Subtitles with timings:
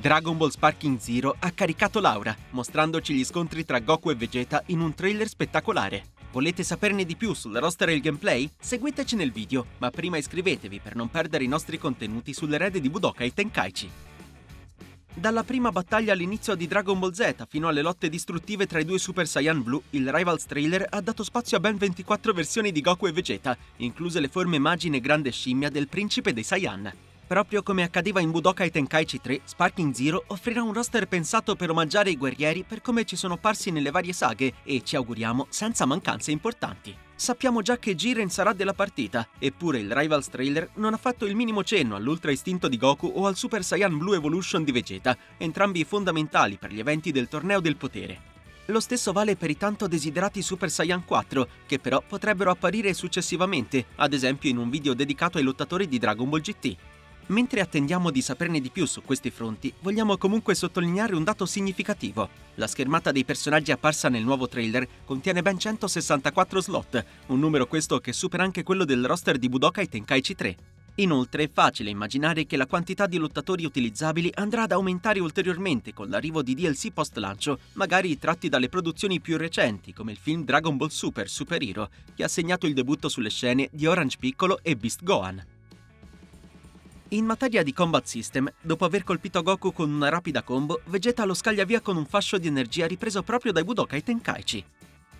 [0.00, 4.80] Dragon Ball Sparking Zero ha caricato Laura, mostrandoci gli scontri tra Goku e Vegeta in
[4.80, 6.04] un trailer spettacolare.
[6.32, 8.50] Volete saperne di più sul roster e il gameplay?
[8.58, 13.34] Seguiteci nel video, ma prima iscrivetevi per non perdere i nostri contenuti sull'erede di Budokai
[13.34, 13.90] Tenkaichi.
[15.12, 18.98] Dalla prima battaglia all'inizio di Dragon Ball Z fino alle lotte distruttive tra i due
[18.98, 23.06] Super Saiyan Blue, il Rivals trailer ha dato spazio a ben 24 versioni di Goku
[23.06, 26.90] e Vegeta, incluse le forme immagine grande scimmia del principe dei Saiyan.
[27.30, 32.10] Proprio come accadeva in Budokai Tenkaichi 3, Sparking Zero offrirà un roster pensato per omaggiare
[32.10, 36.32] i guerrieri per come ci sono apparsi nelle varie saghe e, ci auguriamo, senza mancanze
[36.32, 36.92] importanti.
[37.14, 41.36] Sappiamo già che Jiren sarà della partita, eppure il Rivals trailer non ha fatto il
[41.36, 45.84] minimo cenno all'Ultra Istinto di Goku o al Super Saiyan Blue Evolution di Vegeta, entrambi
[45.84, 48.22] fondamentali per gli eventi del Torneo del Potere.
[48.66, 53.86] Lo stesso vale per i tanto desiderati Super Saiyan 4, che però potrebbero apparire successivamente,
[53.96, 56.76] ad esempio in un video dedicato ai lottatori di Dragon Ball GT.
[57.30, 62.28] Mentre attendiamo di saperne di più su questi fronti, vogliamo comunque sottolineare un dato significativo.
[62.56, 68.00] La schermata dei personaggi apparsa nel nuovo trailer contiene ben 164 slot, un numero questo
[68.00, 70.56] che supera anche quello del roster di Budokai Tenkaichi 3.
[70.96, 76.08] Inoltre è facile immaginare che la quantità di lottatori utilizzabili andrà ad aumentare ulteriormente con
[76.08, 80.76] l'arrivo di DLC post lancio, magari tratti dalle produzioni più recenti come il film Dragon
[80.76, 84.74] Ball Super Super Hero, che ha segnato il debutto sulle scene di Orange Piccolo e
[84.74, 85.49] Beast Gohan.
[87.12, 91.34] In materia di combat system, dopo aver colpito Goku con una rapida combo, Vegeta lo
[91.34, 94.64] scaglia via con un fascio di energia ripreso proprio dai Budokai Tenkaichi.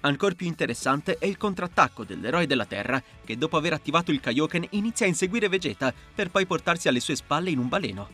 [0.02, 4.68] Ancora più interessante è il contrattacco dell'eroe della Terra, che dopo aver attivato il Kaioken
[4.70, 8.08] inizia a inseguire Vegeta per poi portarsi alle sue spalle in un baleno.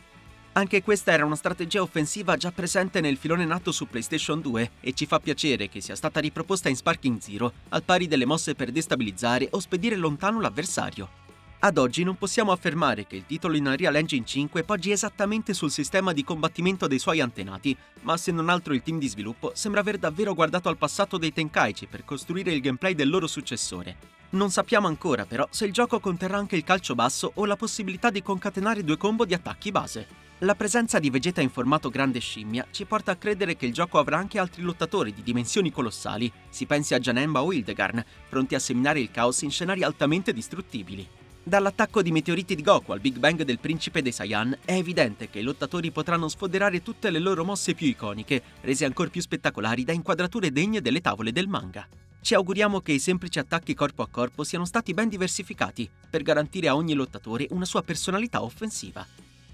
[0.53, 4.93] Anche questa era una strategia offensiva già presente nel filone nato su PlayStation 2 e
[4.93, 8.71] ci fa piacere che sia stata riproposta in Sparking Zero, al pari delle mosse per
[8.71, 11.25] destabilizzare o spedire lontano l'avversario.
[11.67, 15.69] Ad oggi non possiamo affermare che il titolo in Unreal Engine 5 poggi esattamente sul
[15.69, 19.81] sistema di combattimento dei suoi antenati, ma se non altro il team di sviluppo sembra
[19.81, 23.97] aver davvero guardato al passato dei Tenkaichi per costruire il gameplay del loro successore.
[24.29, 28.11] Non sappiamo ancora però se il gioco conterrà anche il calcio basso o la possibilità
[28.11, 30.07] di concatenare due combo di attacchi base.
[30.41, 33.99] La presenza di Vegeta in formato grande scimmia ci porta a credere che il gioco
[33.99, 38.59] avrà anche altri lottatori di dimensioni colossali, si pensi a Janemba o Hildegard, pronti a
[38.59, 41.16] seminare il caos in scenari altamente distruttibili.
[41.47, 45.39] Dall'attacco di meteoriti di Goku al Big Bang del principe dei Saiyan è evidente che
[45.39, 49.93] i lottatori potranno sfoderare tutte le loro mosse più iconiche, rese ancora più spettacolari da
[49.93, 51.87] inquadrature degne delle tavole del manga.
[52.19, 56.67] Ci auguriamo che i semplici attacchi corpo a corpo siano stati ben diversificati, per garantire
[56.67, 59.07] a ogni lottatore una sua personalità offensiva.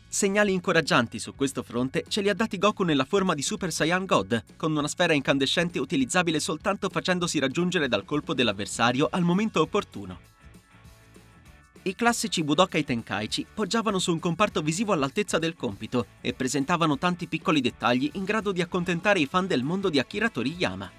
[0.08, 4.08] Segnali incoraggianti su questo fronte ce li ha dati Goku nella forma di Super Saiyan
[4.08, 10.32] God, con una sfera incandescente utilizzabile soltanto facendosi raggiungere dal colpo dell'avversario al momento opportuno.
[11.86, 17.28] I classici Budokai Tenkaichi poggiavano su un comparto visivo all'altezza del compito e presentavano tanti
[17.28, 20.90] piccoli dettagli in grado di accontentare i fan del mondo di Akira Toriyama.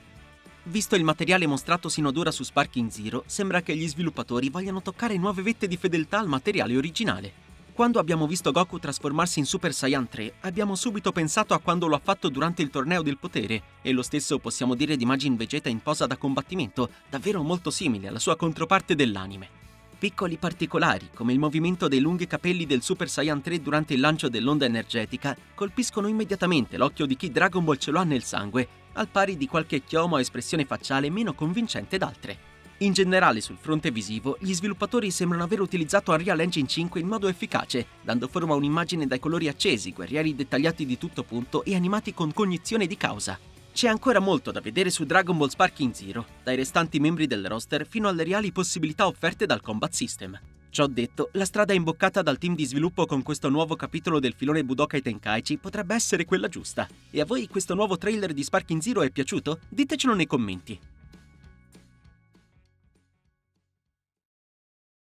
[0.65, 4.83] Visto il materiale mostrato sino ad ora su Sparking Zero, sembra che gli sviluppatori vogliano
[4.83, 7.33] toccare nuove vette di fedeltà al materiale originale.
[7.73, 11.97] Quando abbiamo visto Goku trasformarsi in Super Saiyan 3, abbiamo subito pensato a quando lo
[11.97, 15.71] ha fatto durante il torneo del potere, e lo stesso possiamo dire di Majin Vegeta
[15.71, 19.64] in posa da combattimento, davvero molto simile alla sua controparte dell'anime.
[19.97, 24.29] Piccoli particolari, come il movimento dei lunghi capelli del Super Saiyan 3 durante il lancio
[24.29, 29.09] dell'onda energetica, colpiscono immediatamente l'occhio di chi Dragon Ball ce lo ha nel sangue, al
[29.09, 32.53] pari di qualche chiomo o espressione facciale meno convincente d'altre.
[32.79, 37.29] In generale sul fronte visivo, gli sviluppatori sembrano aver utilizzato Unreal Engine 5 in modo
[37.29, 42.13] efficace, dando forma a un'immagine dai colori accesi, guerrieri dettagliati di tutto punto e animati
[42.13, 43.39] con cognizione di causa.
[43.75, 47.85] C'è ancora molto da vedere su Dragon Ball Sparking Zero, dai restanti membri del roster
[47.85, 50.41] fino alle reali possibilità offerte dal combat system.
[50.71, 54.63] Ciò detto, la strada imboccata dal team di sviluppo con questo nuovo capitolo del filone
[54.63, 56.87] Budokai Tenkaichi potrebbe essere quella giusta.
[57.11, 59.59] E a voi questo nuovo trailer di Sparking Zero è piaciuto?
[59.69, 60.79] Ditecelo nei commenti.